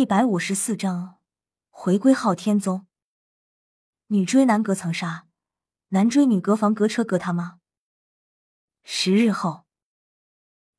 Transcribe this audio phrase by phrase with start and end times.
[0.00, 1.18] 一百五十四章
[1.68, 2.86] 回归昊天宗。
[4.06, 5.26] 女追男隔层纱，
[5.88, 7.58] 男追女隔房隔车隔他妈。
[8.82, 9.66] 十日后，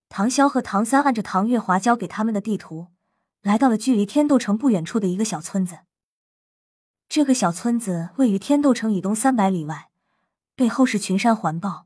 [0.09, 2.87] 唐潇和唐三按着唐月华交给他们的地图，
[3.43, 5.81] 来到了距离天斗城不远处的一个小村子。
[7.07, 9.91] 这个小村子位于天斗城以东三百里外，
[10.55, 11.85] 背后是群山环抱，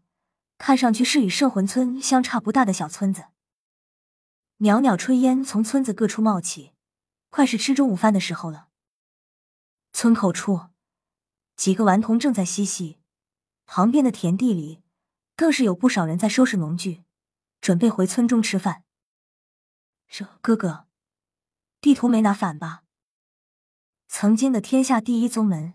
[0.58, 3.26] 看上去是与圣魂村相差不大的小村子。
[4.60, 6.72] 袅袅炊烟从村子各处冒起，
[7.36, 8.70] 快是吃中午饭的时候了。
[9.92, 10.70] 村口处，
[11.58, 12.98] 几个顽童正在嬉戏，
[13.66, 14.82] 旁边的田地里
[15.36, 17.04] 更是有不少人在收拾农具，
[17.60, 18.86] 准备回村中吃饭。
[20.08, 20.88] 这哥哥，
[21.82, 22.84] 地图没拿反吧？
[24.08, 25.74] 曾经的天下第一宗门，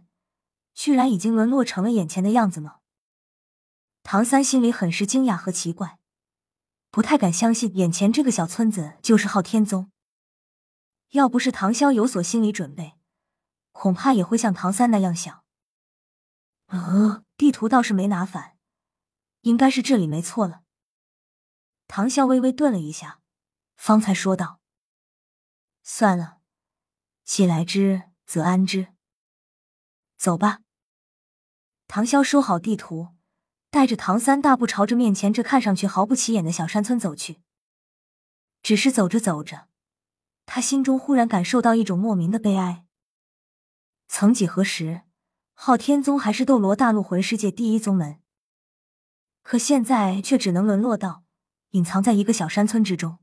[0.72, 2.78] 居然已经沦落成了眼前的样子吗？
[4.02, 5.98] 唐三心里很是惊讶和奇怪。
[6.90, 9.92] 不太敢相信，眼前这个小村子就是昊天宗。
[11.10, 12.94] 要不是唐潇有所心理准备，
[13.72, 15.44] 恐怕也会像唐三那样想。
[16.66, 18.56] 呃，地图倒是没拿反，
[19.40, 20.62] 应该是这里没错了。
[21.88, 23.20] 唐潇微微顿了一下，
[23.76, 24.60] 方才说道
[25.82, 26.38] ：“算了，
[27.24, 28.94] 既来之则安之。
[30.16, 30.60] 走吧。”
[31.88, 33.16] 唐潇收好地图。
[33.72, 37.40] 带着唐三大步朝着面前这看上去毫不起眼的小山村走去。
[38.64, 39.68] 只是走着走着，
[40.52, 42.84] 他心中忽然感受到一种莫名的悲哀。
[44.08, 45.02] 曾几何时，
[45.54, 48.20] 昊天宗还是斗罗大陆魂世界第一宗门，
[49.44, 51.22] 可现在却只能沦落到
[51.70, 53.20] 隐藏在一个小山村之中。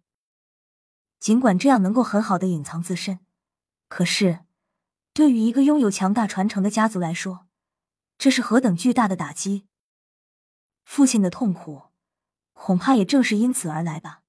[1.19, 3.19] 尽管这样能够很好的隐藏自身，
[3.89, 4.45] 可是
[5.11, 7.45] 对于一个拥有强大传承的家族来说，
[8.17, 9.67] 这是何等巨大的打击！
[10.85, 11.87] 父亲的痛苦，
[12.53, 14.21] 恐怕也正是因此而来吧。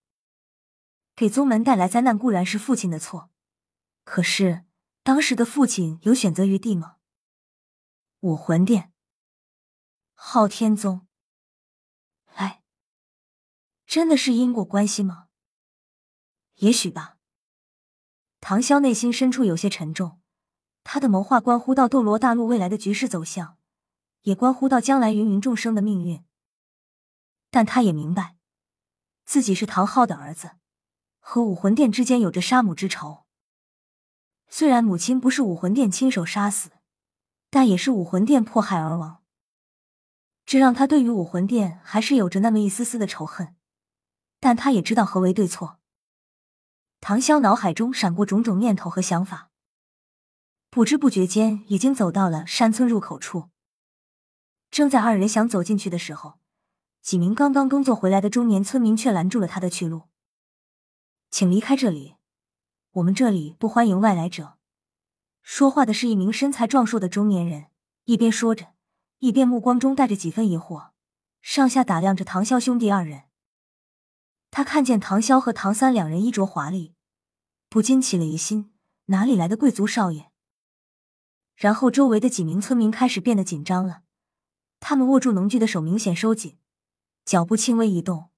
[1.19, 3.29] 给宗门带来灾难固然是父亲的错，
[4.05, 4.65] 可是
[5.03, 6.99] 当时的父亲有选择余地吗？
[8.21, 8.93] 武魂殿，
[10.15, 11.09] 昊天宗，
[12.35, 12.63] 哎，
[13.85, 15.27] 真的是因果关系吗？
[16.59, 17.17] 也许吧。
[18.39, 20.21] 唐潇内心深处有些沉重，
[20.85, 23.59] 他的谋划关乎到斗罗大陆未来的局势走向，
[24.21, 26.25] 也关乎到将来芸芸众生的命运。
[27.51, 28.37] 但他也明白，
[29.25, 30.58] 自己是唐昊的儿子，
[31.31, 33.27] 和武魂殿之间有着杀母之仇。
[34.49, 36.71] 虽然母亲不是武魂殿亲手杀死，
[37.51, 39.23] 但也是武魂殿迫害而亡。
[40.47, 43.55] 这让他对于武魂殿还是有着那么一丝丝的仇恨。
[44.41, 45.79] 但他也知道何为对错。
[47.03, 49.51] 唐潇脑海中闪过种种念头和想法，
[50.71, 53.51] 不知不觉间已经走到了山村入口处。
[54.71, 56.39] 正在二人想走进去的时候。
[57.03, 60.08] 几名刚刚耕作回来的中年村民却拦住了他的去路，
[61.31, 62.17] 请离开这里，
[62.93, 64.57] 我们这里不欢迎外来者。
[65.43, 67.67] 说话的是一名身材壮硕的中年人，
[68.05, 68.75] 一边说着，
[69.19, 70.91] 一边目光中带着几分疑惑，
[71.41, 73.25] 上下打量着唐潇兄弟二人。
[74.51, 76.95] 他看见唐潇和唐三两人衣着华丽，
[77.69, 78.73] 不禁起了疑心：
[79.07, 80.31] 哪里来的贵族少爷？
[81.55, 84.03] 然后周围的几名村民开始变得紧张了，
[84.81, 86.59] 他们握住农具的手明显收紧。
[87.25, 88.31] 脚步轻微一动，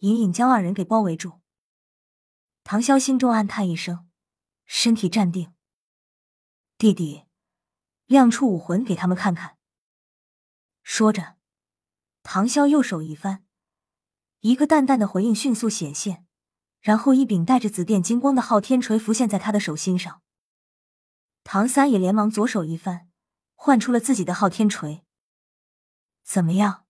[0.00, 1.40] 隐隐将二人给包围住。
[2.68, 4.08] 唐潇心中暗叹一声，
[4.64, 5.54] 身体站定。
[6.76, 7.22] 弟弟，
[8.06, 9.56] 亮出武魂给他们看看。
[10.82, 11.36] 说着，
[12.24, 13.44] 唐潇右手一翻，
[14.40, 16.26] 一个淡淡的回应迅速显现，
[16.80, 20.20] 然后一柄带着紫电金光的昊天锤浮现在他的手心上。
[21.44, 23.08] 唐三也连忙左手一翻，
[23.54, 25.04] 换出了自己的昊天锤。
[26.24, 26.84] 怎么样？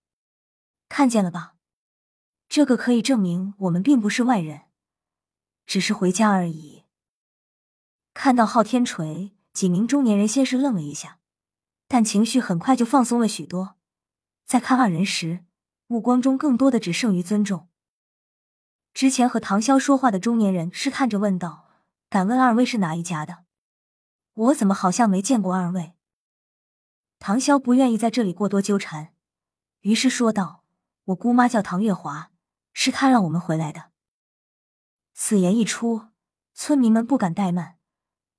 [0.89, 1.57] 看见了吧，
[2.49, 4.66] 这个可以证明我们并不是外人，
[5.67, 6.85] 只是回家而已。
[8.15, 11.19] 看到昊天锤，几名中年人先是愣了一下，
[11.87, 13.77] 但情绪很快就放松了许多。
[14.45, 15.45] 在看二人时，
[15.87, 17.69] 目光中更多的只剩余尊重。
[18.95, 21.69] 之前和唐潇说话的中年人试探着问道
[22.09, 23.45] ：“敢问二位是哪一家的？
[24.35, 25.93] 我怎么好像没见过二位？”
[27.19, 29.13] 唐潇不愿意在这里过多纠缠，
[29.81, 30.63] 于是说道。
[31.07, 32.33] 我姑妈叫唐月华，
[32.73, 33.93] 是她让我们回来的。
[35.19, 36.09] 此言一出，
[36.53, 37.79] 村民们不敢怠慢，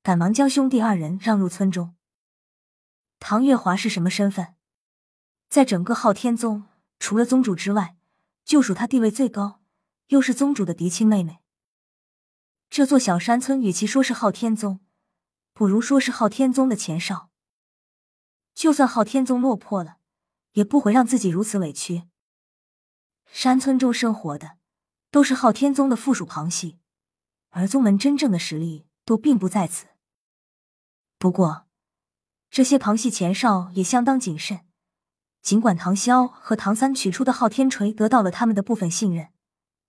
[0.03, 1.95] 赶忙将兄弟二人让入村中。
[3.19, 4.53] 唐月华是什么身份？
[5.49, 6.65] 在整个昊天宗，
[6.99, 7.97] 除了宗主之外，
[8.45, 9.59] 就属他地位最高，
[10.09, 11.39] 又是宗主的嫡亲妹妹。
[12.69, 14.79] 这座小山村，与其说是昊天宗，
[15.53, 17.31] 不如说是昊天宗的前哨。
[18.53, 19.97] 就算昊天宗落魄了，
[20.51, 22.03] 也不会让自己如此委屈。
[23.25, 24.56] 山村中生活的
[25.17, 26.77] 都是昊天宗的附属旁系，
[27.49, 29.87] 而宗门真正的实力都并不在此。
[31.17, 31.65] 不过，
[32.51, 34.59] 这些旁系前哨也相当谨慎。
[35.41, 39.29] 尽管唐潇和唐三取出的昊天锤得到了他们的部分信任，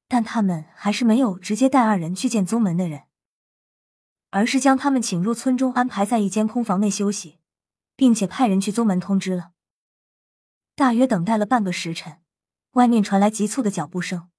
[0.09, 3.03] 但他们还是没有直接带二人去见宗门的人，
[4.31, 7.39] 而是将他们请入村中，安排在一间空房内休息，
[7.95, 9.51] 并且派人去宗门通知了。
[10.75, 12.23] 大约等待了半个时辰，
[12.71, 14.31] 外面传来急促的脚步声。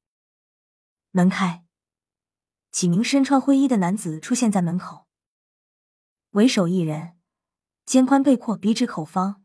[1.12, 1.66] 门开，
[2.72, 5.08] 几名身穿灰衣的男子出现在门口，
[6.32, 7.18] 为首一人，
[7.84, 9.44] 肩宽背阔，鼻直口方。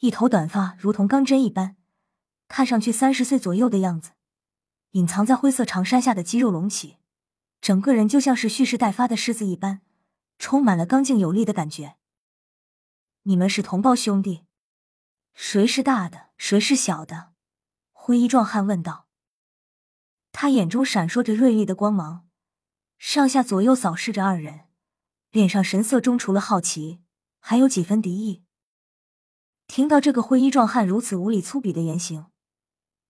[0.00, 1.76] 一头短发如同钢针一般，
[2.48, 4.12] 看上去三十岁左右的样子，
[4.90, 6.98] 隐藏在灰色长衫下的肌肉隆起，
[7.62, 9.80] 整个人就像是蓄势待发的狮子一般，
[10.38, 11.96] 充满了刚劲有力的感觉。
[13.22, 14.44] 你们是同胞兄弟，
[15.32, 17.32] 谁是大的，谁是小的？
[17.92, 19.09] 灰衣壮汉问道。
[20.40, 22.26] 他眼中闪烁着锐利的光芒，
[22.96, 24.60] 上下左右扫视着二人，
[25.32, 27.02] 脸上神色中除了好奇，
[27.40, 28.42] 还有几分敌意。
[29.66, 32.28] 听到这个灰衣壮汉如此无理粗鄙的言行，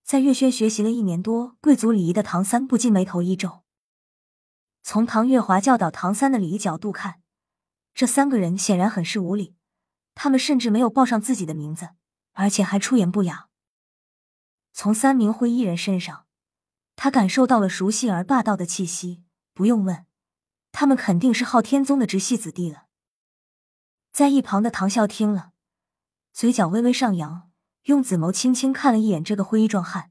[0.02, 3.62] 在月轩学习了一年多贵族礼仪的唐三不禁眉头一皱。
[4.82, 7.20] 从唐月华教导唐三的礼仪角度看，
[7.94, 9.54] 这三个人显然很是无礼。
[10.16, 11.90] 他们甚至没有报上自己的名字，
[12.32, 13.46] 而且还出言不雅。
[14.72, 16.26] 从三名灰衣人身上，
[17.02, 19.22] 他感受到了熟悉而霸道的气息。
[19.54, 20.04] 不用问，
[20.70, 22.88] 他们肯定是昊天宗的直系子弟了。
[24.12, 25.52] 在一旁的唐啸听了。
[26.34, 27.50] 嘴角微微上扬，
[27.84, 30.10] 用紫眸轻轻看了一眼这个灰衣壮汉。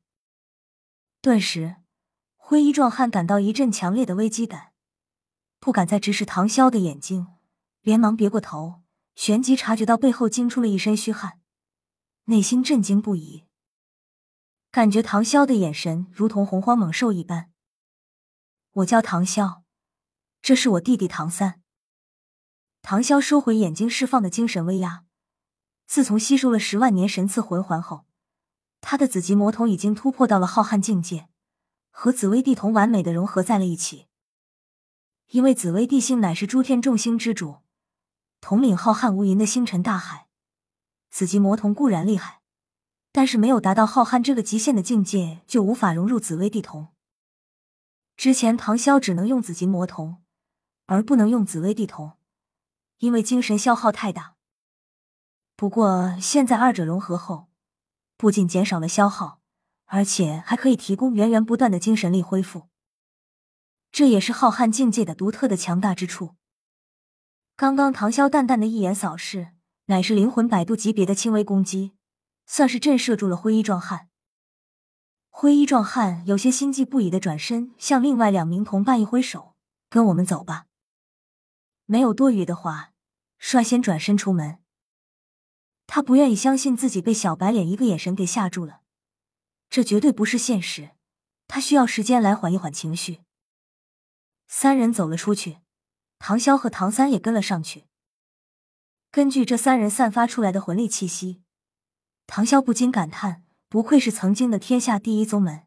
[1.21, 1.75] 顿时，
[2.35, 4.71] 灰衣壮汉感到一阵强烈的危机感，
[5.59, 7.27] 不敢再直视唐潇的眼睛，
[7.81, 8.81] 连忙别过头，
[9.13, 11.39] 旋即察觉到背后惊出了一身虚汗，
[12.25, 13.45] 内心震惊不已，
[14.71, 17.49] 感觉唐潇的眼神如同洪荒猛兽一般。
[18.73, 19.61] 我叫唐潇，
[20.43, 21.61] 这是我弟弟唐三。
[22.83, 25.05] 唐潇收回眼睛释放的精神威压。
[25.87, 28.05] 自从吸收了十万年神赐魂环后，
[28.79, 31.29] 他的紫极魔瞳已经突破到了浩瀚境界，
[31.89, 34.05] 和紫薇帝瞳完美的融合在了一起。
[35.29, 37.57] 因为紫薇帝星乃是诸天众星之主，
[38.39, 40.27] 统领浩瀚无垠的星辰大海。
[41.09, 42.38] 紫极魔瞳固然厉害，
[43.19, 46.87] 但是没有达到浩瀚这个极限的境界，就无法融入紫薇帝瞳。
[48.15, 50.23] 之前唐潇只能用紫极魔瞳，
[50.85, 52.13] 而不能用紫薇帝瞳，
[52.99, 54.35] 因为精神消耗太大。
[55.57, 57.49] 不过现在二者融合后，
[58.15, 59.41] 不仅减少了消耗，
[59.87, 62.69] 而且还可以提供源源不断的精神力恢复。
[63.91, 66.37] 这也是浩瀚境界的独特的强大之处。
[67.57, 69.49] 刚刚唐潇淡淡的一眼扫视，
[69.87, 71.91] 乃是灵魂百度级别的轻微攻击，
[72.51, 74.09] 算是震慑住了灰衣壮汉。
[75.29, 79.53] 灰衣壮汉有些心悸不已的转身向另外两名同伴一挥手
[79.87, 80.65] ：“跟我们走吧。”
[81.85, 82.91] 没有多余的话，
[83.37, 84.57] 率先转身出门。
[85.85, 88.81] 他不愿意相信自己被小白脸一个眼神给吓住了，
[89.69, 90.89] 这绝对不是现实。
[91.47, 93.21] 他需要时间来缓一缓情绪。
[94.47, 95.59] 三人走了出去，
[96.17, 97.85] 唐潇和唐三也跟了上去。
[99.11, 101.43] 根据这三人散发出来的魂力气息，
[102.31, 105.63] 唐潇不禁感叹：不愧是曾经的天下第一宗门。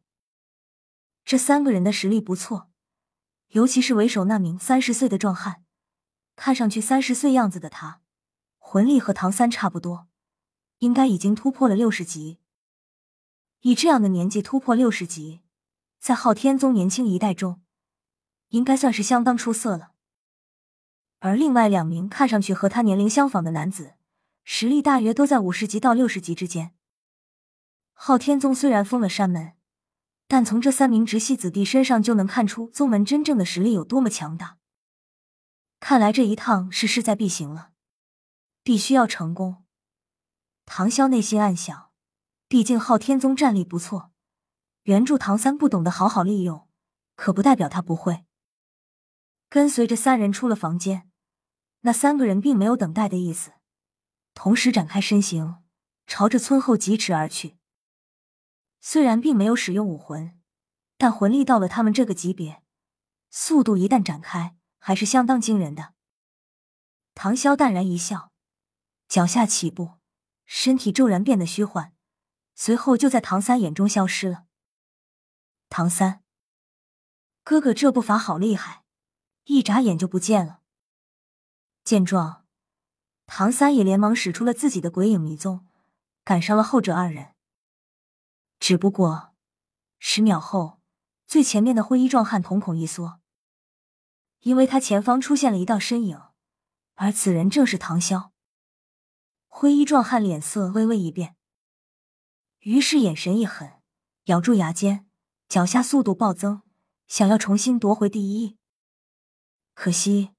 [1.24, 2.70] 这三个人的实力不错，
[3.48, 5.64] 尤其是为首那名三十岁的壮汉，
[6.36, 8.00] 看上去三十岁样子的他，
[8.58, 10.06] 魂力和唐三差不多。
[10.78, 12.38] 应该已经突破了六十级。
[13.62, 15.40] 以这样的年纪突破六十级，
[15.98, 17.60] 在昊天宗年轻一代中，
[18.50, 19.90] 应该算是相当出色了。
[21.18, 23.94] 而另外两名看上去和他年龄相仿的男子，
[24.44, 26.74] 实力大约都在五十级到六十级之间。
[27.92, 29.52] 昊天宗虽然封了山门，
[30.26, 34.58] 但从这三名直系子弟身上就能看出宗门真正的实力有多么强大。
[35.78, 37.72] 看来这一趟是势在必行了，
[38.62, 39.64] 必须要成功。
[40.64, 41.90] 唐潇内心暗想，
[42.48, 44.12] 毕竟昊天宗战力不错，
[44.84, 46.68] 原著唐三不懂得好好利用，
[47.14, 48.24] 可不代表他不会。
[49.48, 51.10] 跟随着三人出了房间，
[51.80, 53.52] 那三个人并没有等待的意思，
[54.34, 55.62] 同时展开身形，
[56.06, 57.58] 朝着村后疾驰而去。
[58.80, 60.40] 虽然并没有使用武魂，
[60.96, 62.62] 但魂力到了他们这个级别，
[63.30, 65.94] 速度一旦展开，还是相当惊人的。
[67.14, 68.32] 唐潇淡然一笑，
[69.08, 69.94] 脚下起步。
[70.44, 71.94] 身体骤然变得虚幻，
[72.54, 74.44] 随后就在唐三眼中消失了。
[75.70, 76.22] 唐三，
[77.42, 78.84] 哥哥这步法好厉害，
[79.44, 80.60] 一眨眼就不见了。
[81.84, 82.41] 见状，
[83.26, 85.66] 唐三也连忙使出了自己的鬼影迷踪，
[86.24, 87.34] 赶上了后者二人。
[88.58, 89.34] 只不过
[89.98, 90.80] 十秒后，
[91.26, 93.20] 最前面的灰衣壮汉瞳孔一缩，
[94.40, 96.20] 因为他前方出现了一道身影，
[96.94, 98.30] 而此人正是唐潇。
[99.46, 101.36] 灰衣壮汉脸色微微一变，
[102.60, 103.80] 于是眼神一狠，
[104.24, 105.06] 咬住牙尖，
[105.48, 106.62] 脚下速度暴增，
[107.06, 108.58] 想要重新夺回第一。
[109.74, 110.31] 可惜，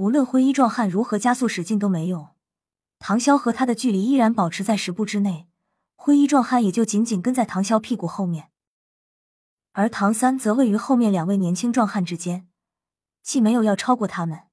[0.00, 2.30] 无论灰衣壮汉如何加速使劲都没用，
[2.98, 5.46] 唐潇和他的距离依然保持在十步之内。
[5.94, 8.50] 灰衣壮汉也就紧紧跟在唐潇屁股后面，
[9.72, 12.48] 而唐三则位于后面两位年轻壮汉之间，
[13.22, 14.44] 既没有要超过他们，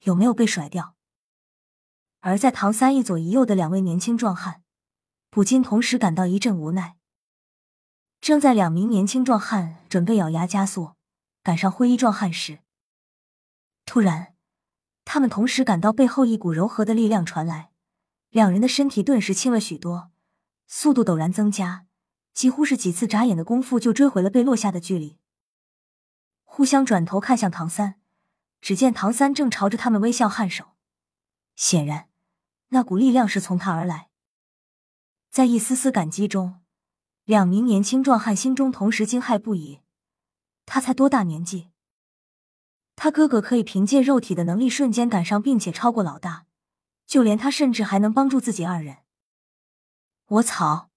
[0.00, 0.96] 有没有被甩掉。
[2.18, 4.64] 而在唐三一左一右的两位年轻壮汉，
[5.30, 6.96] 不禁同时感到一阵无奈。
[8.20, 10.94] 正在两名年轻壮汉准备咬牙加速
[11.44, 12.58] 赶上灰衣壮汉时，
[13.86, 14.34] 突然，
[15.10, 17.70] 他们同时感到背后一股柔和的力量传来，
[18.28, 20.10] 两人的身体顿时轻了许多。
[20.66, 21.86] 速度陡然增加，
[22.34, 25.16] 几乎是几次眨眼的功夫就追回了被落下的距离。
[26.44, 27.94] 互相转头看向唐三，
[28.60, 30.74] 只见唐三正朝着他们微笑颔首，
[31.56, 32.10] 显然
[32.68, 34.10] 那股力量是从他而来。
[35.30, 36.60] 在一丝丝感激中，
[37.24, 39.80] 两名年轻壮汉心中同时惊骇不已。
[40.66, 41.70] 他才多大年纪？
[43.00, 46.46] 他哥哥可以凭借肉体的能力瞬间赶上，并且超过老大，
[47.06, 48.98] 就连他甚至还能帮助自己二人。
[50.26, 50.90] 我操！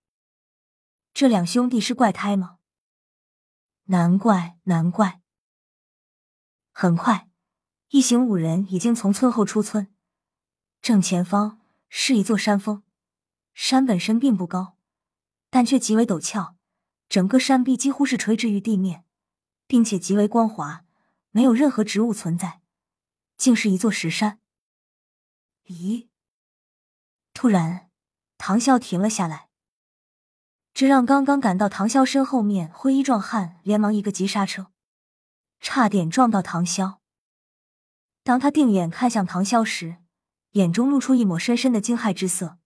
[1.14, 2.58] 这两兄弟是怪胎吗？
[3.84, 5.22] 难怪，难怪。
[6.72, 7.30] 很快，
[7.90, 9.94] 一行五人已经从村后出村，
[10.82, 12.82] 正前方是一座山峰。
[13.54, 14.76] 山本身并不高，
[15.52, 16.56] 但却极为陡峭，
[17.08, 19.06] 整个山壁几乎是垂直于地面，
[19.68, 20.84] 并且极为光滑，
[21.32, 22.62] 没有任何植物存在，
[23.36, 24.40] 竟是一座石山。
[25.66, 26.08] 咦！
[27.34, 27.88] 突然。
[28.44, 29.50] 唐啸停了下来，
[30.74, 34.72] 这让刚刚赶到唐啸身后面灰衣壮汉连忙一个急刹车，
[35.60, 36.98] 差点撞到唐潇。
[38.24, 39.98] 当他定眼看向唐潇时，
[40.54, 42.58] 眼中露出一抹深深的惊骇之色，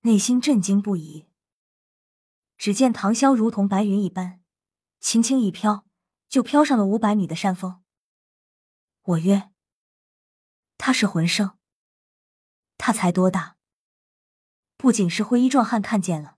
[0.00, 1.28] 内心震惊不已。
[2.58, 4.40] 只见唐潇如同白云一般，
[4.98, 5.86] 轻轻一飘，
[6.30, 7.82] 就飘上了五百米的山峰。
[9.02, 9.50] 我曰
[10.78, 11.58] ：“他是魂圣，
[12.78, 13.56] 他才多大？”
[14.78, 16.36] 不仅是灰衣壮汉看见了，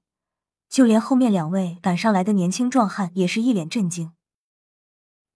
[0.69, 4.15] 就连后面两位赶上来的年轻壮汉也是一脸震惊。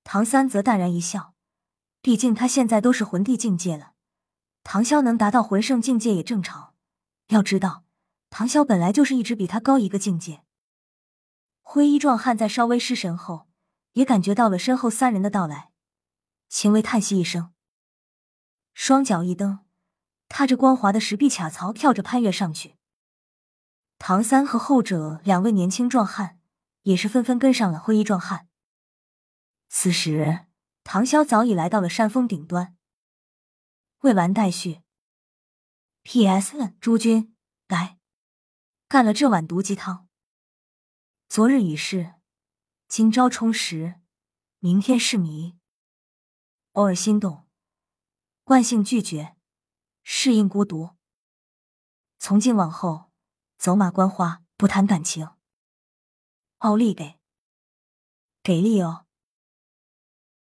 [0.02, 1.34] 唐三则淡然一笑，
[2.00, 3.92] 毕竟他现在都是魂帝境界了，
[4.64, 6.74] 唐潇能达到魂圣境界也正常。
[7.28, 7.84] 要知道，
[8.30, 10.42] 唐潇本来就是一直比他高一个境界。
[11.60, 13.45] 灰衣壮汉在稍微失神后，
[13.96, 15.72] 也感觉到了身后三人的到来，
[16.48, 17.54] 轻微叹息一声，
[18.74, 19.60] 双脚一蹬，
[20.28, 22.76] 踏着光滑的石壁卡槽，跳着攀越上去。
[23.98, 26.38] 唐三和后者两位年轻壮汉
[26.82, 28.48] 也是纷纷跟上了灰衣壮汉。
[29.70, 30.44] 此时，
[30.84, 32.76] 唐潇早已来到了山峰顶端。
[34.00, 34.82] 未完待续。
[36.02, 36.74] P.S.
[36.82, 37.34] 诸君，
[37.66, 37.98] 来，
[38.88, 40.06] 干了这碗毒鸡汤。
[41.30, 42.15] 昨日已逝，
[42.88, 44.00] 今朝充实，
[44.58, 45.58] 明天是谜。
[46.72, 47.46] 偶尔心动，
[48.44, 49.36] 惯性拒绝，
[50.02, 50.96] 适应孤独。
[52.18, 53.06] 从今往后。
[53.58, 55.30] 走马观花，不谈感情。
[56.58, 57.18] 奥利给，
[58.42, 59.05] 给力哦！